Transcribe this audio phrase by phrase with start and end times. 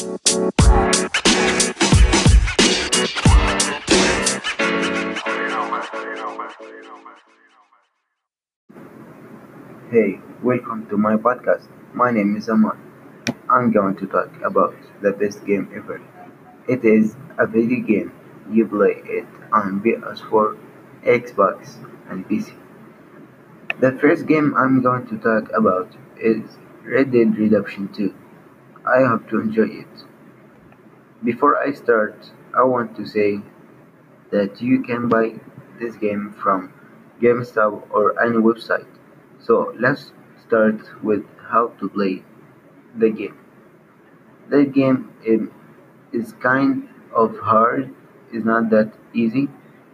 [0.00, 0.08] Hey,
[10.42, 11.68] welcome to my podcast.
[11.92, 12.78] My name is Aman.
[13.50, 16.00] I'm going to talk about the best game ever.
[16.66, 18.12] It is a video game.
[18.50, 20.56] You play it on PS4,
[21.04, 21.76] Xbox,
[22.08, 22.54] and PC.
[23.80, 26.56] The first game I'm going to talk about is
[26.86, 28.14] Red Dead Redemption 2.
[28.90, 30.04] I hope to enjoy it.
[31.22, 33.40] Before I start, I want to say
[34.32, 35.34] that you can buy
[35.78, 36.72] this game from
[37.22, 38.88] GameStop or any website.
[39.38, 40.10] So let's
[40.44, 42.24] start with how to play
[42.96, 43.38] the game.
[44.48, 45.42] The game is,
[46.12, 47.94] is kind of hard,
[48.32, 49.48] it's not that easy.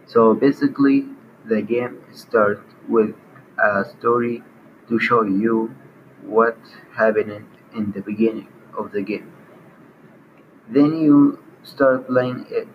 [0.07, 1.05] So basically,
[1.45, 3.13] the game starts with
[3.63, 4.41] a story
[4.89, 5.75] to show you
[6.23, 6.57] what
[6.95, 9.31] happened in the beginning of the game.
[10.69, 12.67] Then you start playing it.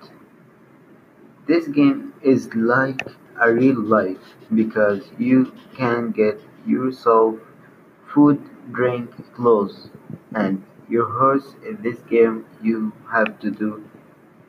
[1.47, 3.03] This game is like
[3.41, 7.37] a real life because you can get yourself
[8.13, 8.41] food,
[8.73, 9.91] drink, clothes,
[10.35, 11.55] and your horse.
[11.67, 13.85] In this game, you have to do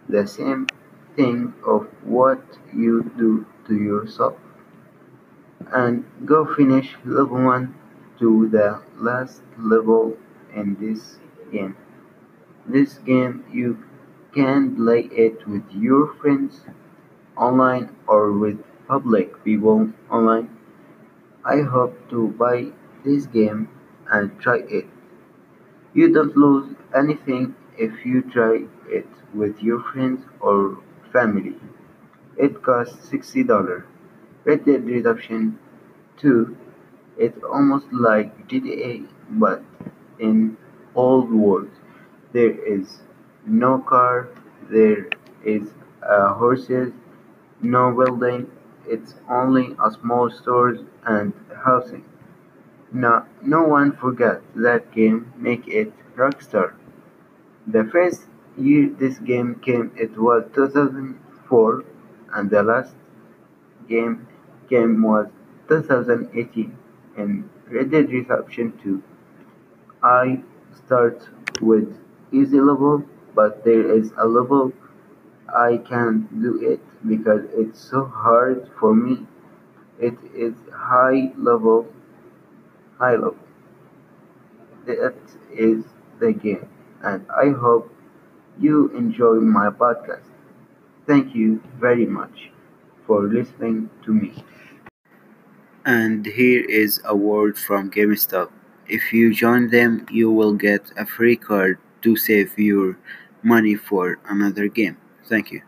[0.10, 0.68] the same
[1.16, 2.42] thing of what
[2.74, 4.36] you do to yourself
[5.72, 7.76] and go finish level 1
[8.20, 10.18] to the last level
[10.54, 11.20] in this
[11.54, 11.76] game.
[12.68, 13.78] This game you
[14.34, 16.62] can play it with your friends
[17.38, 20.50] online or with public people online.
[21.46, 22.74] I hope to buy
[23.06, 23.70] this game
[24.12, 24.88] and try it.
[25.94, 30.78] You don't lose anything if you try it with your friends or
[31.14, 31.56] family.
[32.38, 33.86] It costs $60.
[34.46, 35.60] Red Dead Redemption
[36.18, 36.58] 2
[37.18, 39.64] It's almost like GTA but
[40.20, 40.58] in
[40.96, 41.70] old world.
[42.34, 43.02] There is
[43.46, 44.30] no car,
[44.70, 45.10] there
[45.44, 45.70] is
[46.02, 46.94] uh, horses,
[47.62, 48.52] no building,
[48.88, 51.34] it's only a small stores and
[51.66, 52.04] housing.
[52.94, 56.74] No, no one forgot that game make it Rockstar.
[57.68, 58.28] The first
[58.58, 61.84] year this game came it was 2004
[62.34, 62.96] and the last
[63.88, 64.28] game
[64.70, 65.28] came was
[65.68, 66.78] 2018
[67.18, 69.02] in Red Dead Redemption 2.
[70.04, 70.42] I
[70.76, 71.28] start
[71.62, 71.98] with
[72.32, 73.04] easy level
[73.36, 74.72] but there is a level
[75.54, 79.28] I can't do it because it's so hard for me.
[80.00, 81.88] It is high level
[83.00, 83.38] high level.
[84.86, 85.16] That
[85.52, 85.84] is
[86.20, 86.68] the game
[87.02, 87.92] and I hope
[88.60, 90.28] you enjoy my podcast.
[91.08, 92.52] Thank you very much
[93.08, 94.44] for listening to me.
[95.86, 98.50] And here is a word from GameStop.
[98.88, 102.98] If you join them, you will get a free card to save your
[103.44, 104.98] money for another game.
[105.26, 105.62] Thank you.